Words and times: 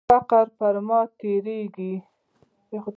فقیر 0.09 0.47
پرې 0.57 0.81
ماتیږي. 0.87 1.91